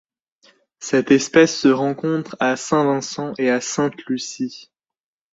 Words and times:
Cette 0.79 1.11
espèce 1.11 1.55
se 1.59 1.67
rencontre 1.67 2.35
à 2.39 2.55
Saint-Vincent 2.55 3.33
et 3.37 3.51
à 3.51 3.61
Sainte-Lucie. 3.61 4.71